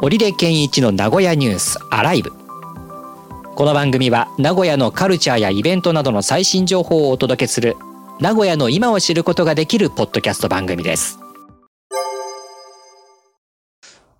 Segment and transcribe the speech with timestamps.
[0.00, 2.30] 織出健一の名古屋ニュースアライブ。
[3.56, 7.74] この番組は名古屋のカルチャーやイベントなどの最新情報をお届けする
[8.20, 11.18] 名古屋の今を知ることができるポッドキャスト番組です。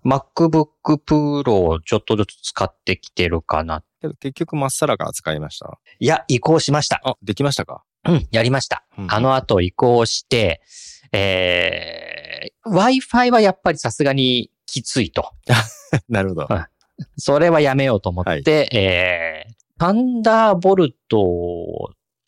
[0.03, 0.67] MacBook
[1.07, 3.81] Pro をちょっとずつ使ってきてるかな。
[4.01, 5.79] けど結局まっさらから使いました。
[5.99, 6.99] いや移行しました。
[7.05, 7.83] あ、できましたか？
[8.05, 9.07] うんやりました、うん。
[9.13, 10.61] あの後移行して
[11.13, 15.31] えー、Wi-Fi はやっぱりさすがにきついと。
[16.09, 16.47] なるほど。
[17.17, 21.17] それはやめようと思って、えー、サンダーボルト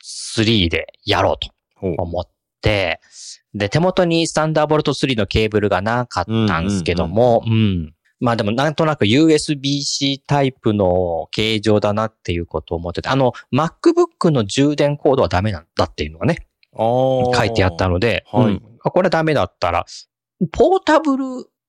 [0.03, 1.49] 3でやろうと
[1.81, 2.23] 思っ
[2.61, 2.99] て、
[3.53, 16.47] で、手元にスタンダーボルト3のケーブルがなかったんですけども、うんまあでもなんとなく USB-C タイプの形状だなっていうことを思ってて、あの、MacBook の充電コードはダメなんだっていうのがね、
[16.77, 18.45] 書書いてあったので、はい。
[18.45, 18.63] うん。
[18.83, 19.85] あこれダメだったら、
[20.51, 21.23] ポータブル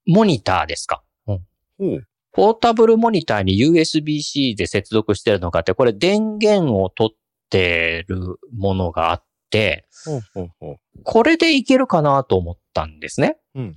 [0.06, 1.02] モニターですか？
[1.27, 2.06] ほう。
[2.33, 7.17] ポータブルモニターに USB-C で接続してるのかって、これ電源を取っ
[7.50, 10.77] てるものがあって、ほうほうほう。
[11.05, 13.36] これでいけるかなと思ったんですね。
[13.55, 13.77] うん。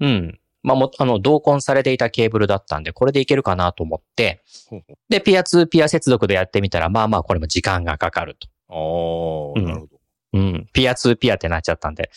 [0.00, 0.40] うん。
[0.62, 8.48] まあ、も、あの、同梱されていたケーブルだったんで、これでいけるかなと思って、ほうほうで、ピア2ピア接続でやってみたら、まあまあ、これも時間がかかると。
[8.68, 9.98] ああ、うんなるほど。
[10.34, 10.66] うん。
[10.74, 12.10] ピア2ピアってなっちゃったんで、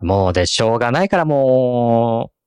[0.00, 2.41] もうで、しょうがないからもう、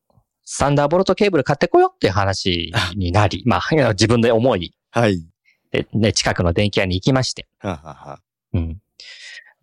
[0.45, 3.61] サンダーボルトケーブル買ってこようっていう話になり、まあ、
[3.93, 5.25] 自分で思い、はい。
[5.71, 7.47] で、ね、近くの電気屋に行きまして。
[7.59, 8.19] ははは。
[8.53, 8.81] うん。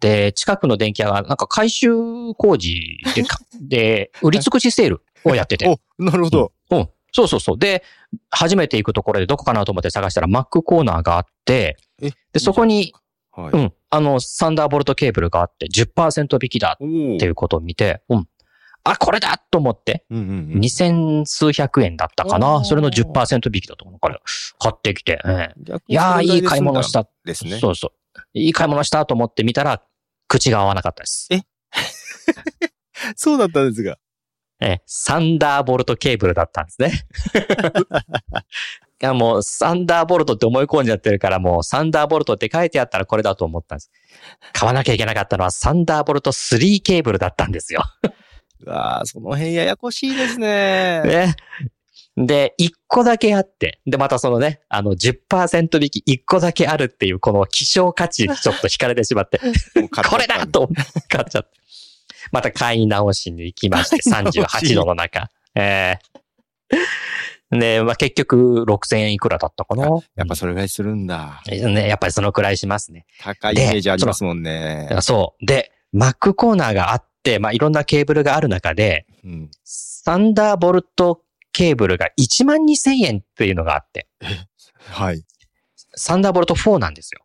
[0.00, 5.68] で、近くの電気屋が、なんか改修工事でか、 で、売り尽くしセールをやってて。
[5.68, 6.52] お、なるほど。
[6.70, 6.88] うん。
[7.12, 7.58] そうそうそう。
[7.58, 7.84] で、
[8.30, 12.92] 初めて行くところでどこかなと思って探したら Mac コーナーがあって、え、で、そこに、
[13.30, 13.50] はい。
[13.52, 18.28] うん、あの、サンダーボルトケーブルがあって10%引きだっていうことを見て、うん。
[18.84, 22.60] あ、これだと思って、うんうん数百円だったかおな。
[22.60, 24.00] ーそれの10%引きだと思う。
[24.00, 24.18] これ、
[24.58, 25.20] 買ってきて。
[25.86, 26.90] いやー、いい買い物し。
[26.92, 27.08] た。
[27.24, 27.58] ですね。
[27.58, 28.20] そうそう。
[28.34, 29.82] いい買い物したと思ってみたら、
[30.28, 31.28] 口が合わなかったです。
[33.16, 33.98] そうだったんですが。
[34.60, 36.92] ええ、サンダーボルトケーブルだったんですね。
[39.02, 43.90] いや、もう、サンダーボルトって思い込んじゃってるから、もう、サンダーボルトって書いてあったらこれだと思ったんです。
[44.52, 47.82] 買わなきゃいけなかったのは、サンダーボルト3ケーブルだったんですよ。
[48.64, 51.02] うわーその辺ややこしいですね。
[51.04, 51.36] ね。
[52.16, 60.68] で、1個だけあって、で、またそのね、あの10%引き1個だけあるっていう、この希少価値に ちょっと惹かれてしまって、これだと
[61.08, 61.50] 買っちゃって。
[62.30, 65.28] また買い直しに行きまして、買い直し38度の中。
[65.54, 65.98] え
[66.70, 69.84] えで、まあ、結局6000円いくらだったかな？
[70.16, 71.42] やっぱそれぐらいするんだ。
[71.46, 73.04] ね、やっぱりそのくらいしますね。
[73.20, 74.88] 高いイメージありますもんね。
[75.02, 75.46] そう。
[75.46, 79.50] で、Mac コーナーがあって、まあ、いろんなケーブルがある中で、うん。
[79.64, 81.22] サンダーボルト
[81.52, 84.08] ケーブルが1万2000円っていうのがあって、
[84.90, 85.24] はい。
[85.94, 87.24] サンダーボルト4なんですよ。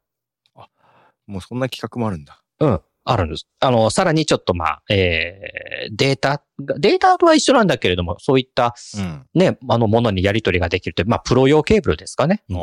[1.25, 2.41] もうそんな企画もあるんだ。
[2.59, 2.81] うん。
[3.09, 3.47] あるんです。
[3.61, 9.25] あの、さらにちょっとまあ、えー、データが、データとは一緒なんだけれども、そういったうん。
[9.33, 12.43] ね、あのものにやり取りができるという、まあ、プロ用ケーブルですかね。
[12.51, 12.55] あ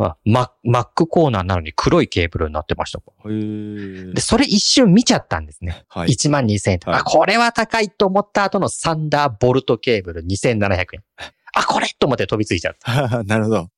[0.00, 0.04] あ。
[0.04, 2.98] あま Mac コーナーなのに黒いケーブルになってました。
[2.98, 4.20] へえで、。
[4.20, 5.84] それ一瞬見ちゃったんですね。
[5.88, 6.08] はい。
[6.08, 11.04] 1万2000円、はいあ、これは高いと思った後の Thunderbolt ケーブル2700円。
[11.54, 13.22] あ、これと思って飛びついちゃった。
[13.24, 13.68] なるほど。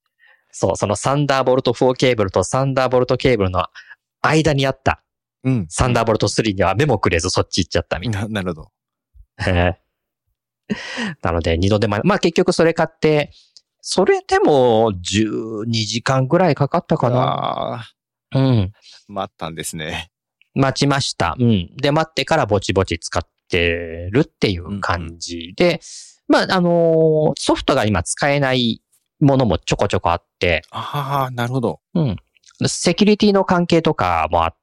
[0.50, 3.66] そう、その Thunderbolt 4ケーブルと Thunderbolt ケーブルの
[4.22, 5.02] 間にあった
[5.44, 5.66] うん。
[5.68, 8.72] Thunderbolt 3には目もくれずそっち行っちゃったみたいな、なるほど。
[9.52, 9.78] な。
[11.22, 12.00] なので二度手間。
[12.04, 13.32] まあ結局それ買って、
[13.80, 17.88] それでも12時間ぐらいかかったかな。
[18.34, 18.72] うん。
[19.06, 20.10] 待ったんですね。
[20.54, 21.36] 待ちました。
[21.38, 21.70] うん。
[21.76, 25.80] で、待ってからぼちぼち使ってるっていう感じで、
[26.26, 28.82] まあ、あのーソフトが今使えない
[29.20, 31.80] ものもちょこちょこあって、ああ、なるほど。
[31.94, 32.16] うん。
[32.66, 34.58] セキュリティの関係とかもあって、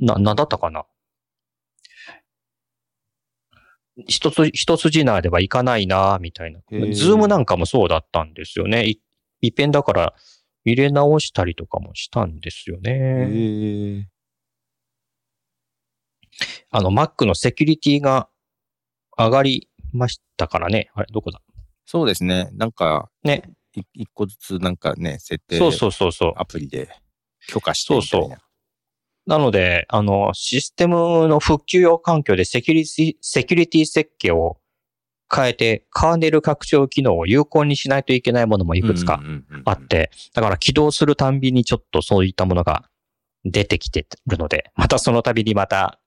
[0.00, 0.84] な、なんだったかな？
[4.06, 6.60] 一つ、一筋縄ではいかないな、みたいな。
[6.92, 8.86] ズームなんかもそうだったんですよね。
[8.86, 9.00] い
[9.40, 10.14] 一遍だから
[10.64, 14.08] 入れ直したりとかもしたんですよね。
[16.70, 18.28] あの、Mac のセキュリティが
[19.18, 20.90] 上がりましたからね。
[20.94, 21.42] あれ、どこだ？
[21.84, 22.48] そうですね。
[22.52, 23.42] なんか、ね。
[23.74, 25.58] い一個ずつなんかね、設定。
[25.58, 26.32] そうそうそうそう。
[26.36, 26.88] アプリで
[27.48, 28.26] 許可してみたいな。
[28.28, 28.38] そう
[29.26, 34.58] なので、あの、システムの復旧用環境でセキュリティ、セキュリティ設計を
[35.34, 39.22] 変えて、カーネル拡張機能を有効にしないといけないものもいくつか
[39.64, 39.80] あっ。
[39.80, 42.84] て、だから起動するたんびにちょっとそういったものが
[43.44, 46.00] 出てきてるので、またその度にまた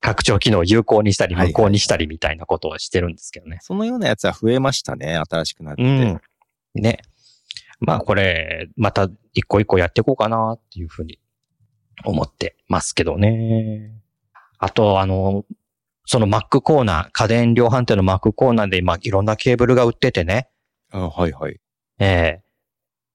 [0.00, 3.58] 拡張機能を有効にしたりはいはい無効にしたりみたいなことをしてるんですけどね。
[3.60, 5.16] そのようなやつは増えましたね。
[5.16, 5.82] 新しくなって。
[5.82, 6.20] うん。
[6.74, 7.00] ね。
[7.80, 11.18] まあこれ、また一個一個やっていこうかなっていうふうに
[12.04, 13.92] 思ってますけどね。
[14.58, 15.44] あと、あの、
[16.04, 20.48] その Mac コーナー、家電量販店の Mac コーナーで今いろんなケーブルが売っててね。
[20.90, 21.60] あはいはい。
[21.98, 22.42] ええ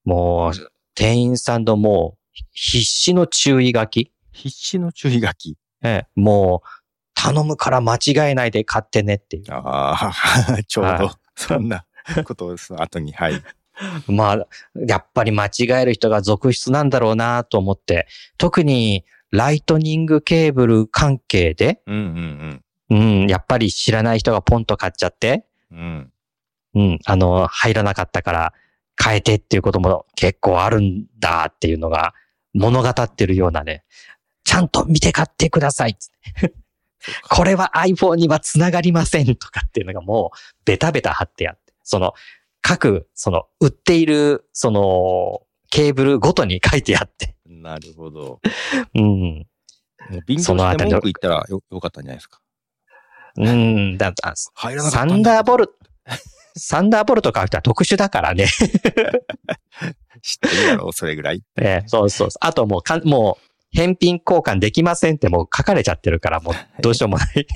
[0.04, 0.52] もう、
[0.94, 4.12] 店員さんのもう必死の注意書き。
[4.32, 5.56] 必死の注意書き。
[5.82, 6.68] ええもう、
[7.14, 9.44] 頼むから間違えないで買ってねっていう。
[9.50, 10.12] あ
[10.56, 11.84] あ、 ちょうはど、そんな
[12.24, 13.42] ことをその後に、はい。
[14.06, 14.46] まあ、
[14.86, 15.50] やっぱり間違
[15.82, 18.06] える人が続出なんだろうなと思って、
[18.38, 22.94] 特にライトニングケーブル関係で、うんうんう
[23.24, 26.12] ん、やっぱり知らない人がポンと買っちゃって、うん。
[26.74, 26.82] うん。
[26.82, 28.52] うん、あの、入らなかったから
[29.02, 32.14] 変えてっていうことも結構あるんだっていうのが
[32.52, 33.84] 物語ってるようなね、
[34.44, 35.96] ちゃんと見て買ってください。
[37.28, 42.14] これは iPhone には繋がりませんとかっていうのがもうベタベタ貼ってあって、その
[42.66, 48.40] 各、その売っている、そのケーブルごとに書いてあって、なるほど。
[48.94, 49.02] うん、
[50.08, 52.40] もう便乗そのあたりのして文句言ったらよよかったんじゃないですか？
[53.36, 55.74] うん、だだ入らなかサったんだンダーボルト、
[56.56, 58.46] サンダーボルト買う人は特殊だからね。
[60.22, 61.42] 知ってるやろ、それぐらい。
[61.60, 62.28] ええ、そうそう。
[62.40, 67.46] あともうかん、もう、返品交換できませんってもう書かれちゃってるから、もう どうしようもない。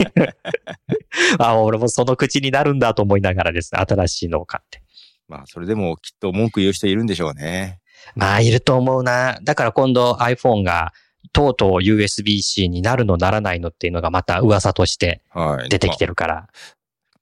[1.39, 4.83] あ、俺もその口になるんだと思いながらですね、新しいのを買って。
[5.29, 7.81] まあ、それでもきっと文句言う人いるんでしょうね。
[8.15, 9.39] まあ、いると思うな。
[9.43, 10.93] だから今度 iPhone が、
[11.33, 15.69] とうとう USB-C になるのならないのっていうのがまた噂としてはい。
[15.69, 16.11] 出てきてる。
[16.11, 16.49] るから。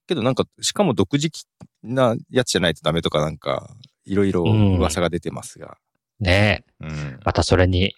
[0.07, 1.31] けどなんか、しかも独自
[1.83, 3.69] なやつじゃないとダメとかなんか、
[4.05, 5.79] いろいろ噂が出てますが。
[6.21, 6.87] ねえ。
[6.87, 7.21] うん。
[7.25, 7.95] またそれに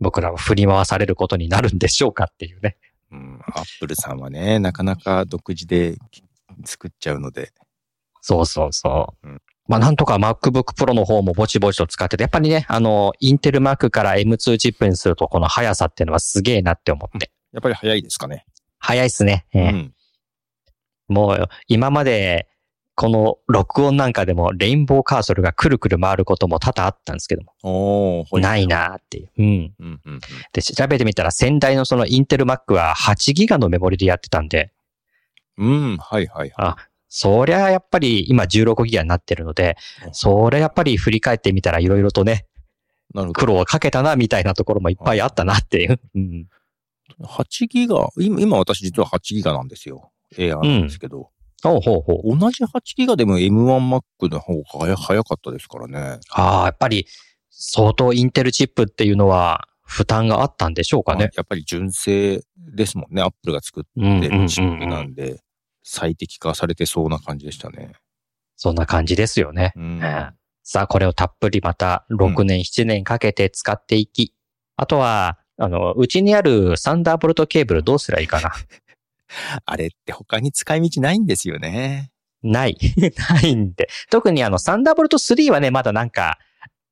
[0.00, 2.76] 僕らは振り回されることになるんでしょうかっていうね。
[3.12, 3.40] うん。
[3.46, 5.96] アップルさんはね、なかなか独自で
[6.64, 7.52] 作っちゃうので。
[8.26, 9.28] そうそうそう。
[9.28, 17.30] うんまあなんとか MacBook Pro の方もぼちぼちと使ってて、やっぱりね、あの、インテル Mac から M2 チップにするとこの速さっていうのはすげえなって思って。
[17.52, 18.44] やっぱり早いですかね。
[18.78, 19.46] 速いっすね。
[19.54, 19.94] ええうん。
[21.08, 22.46] もう今まで
[22.94, 28.66] この録音なんかでもレインボーカーソルがくるくる回ることも多々あったんですけども、ない。
[28.66, 29.30] なーっていう。
[29.38, 29.46] うん。
[29.46, 30.20] うんうんうん。
[30.52, 34.72] で、調べてみたら先代のそのインテル Mac は8ギガのメモリでやってたんで、
[35.56, 36.52] うん、はいはいはい。
[36.56, 36.76] あ、
[37.16, 39.76] そりゃやっぱり今16ギガになってるので、
[40.10, 42.46] それやっぱり振り返ってみたらいろいろとね、
[43.34, 46.00] 苦労をかけたなみたいなところもいっぱいあったなっていう。
[46.16, 46.48] うん。
[47.20, 47.26] ど。
[47.26, 50.10] 8ギガ、今今私実は8ギガなんですよ。
[50.36, 51.30] エアなんですけど。
[51.62, 52.36] ほうほうほう。
[52.36, 56.18] 同じ8ギガでも M1Mac の方が早早かったですからね。
[56.32, 57.06] ああ、やっぱり
[57.48, 61.30] 相当インテルチップっていうのは負担があったんでしょうかね。
[61.36, 63.22] やっぱり純正ですもんね。
[63.22, 65.43] アップルが作っうんうんうんてるチップなんで、
[65.84, 67.92] 最適化されてそうな感じでしたね。
[68.56, 69.72] そんな感じですよね。
[69.76, 70.00] うん。
[70.02, 74.32] ええさあ、これをたっぷりまた6年、7年かけて使っていき、
[74.76, 78.50] あとは、あの、うちにあるサンダーボルトケーブルどうすりゃいいかな。
[79.66, 82.10] あれって他に使い道ないんですよね。
[82.42, 82.78] ない。
[83.30, 83.88] ないんで。
[84.10, 86.38] 特にあの、サンダーボルト3はね、まだなんか、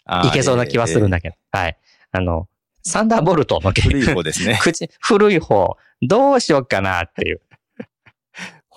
[0.04, 1.36] あいけそうな気はするんだけど。
[1.50, 1.78] はい。
[2.10, 2.48] あの、
[2.82, 4.14] サンダーボルトのケーブ古いル。
[4.14, 4.58] 方ですね。
[4.62, 7.40] 口、古い方、どうしようかなっていう。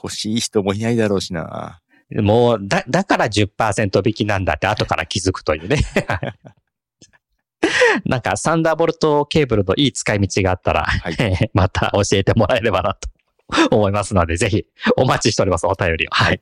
[0.05, 1.81] 欲しい人もいないだろうしな。
[2.11, 5.79] もう、だ、だから10%引きなんだって後から気づくというね。
[8.05, 14.65] なんか、サンダーボルトケーブルのいい使い道があったら、はい また教えてもらえればなと思いますので、ぜひ
[14.97, 16.09] お待ちしております、お便りを。
[16.11, 16.41] はい。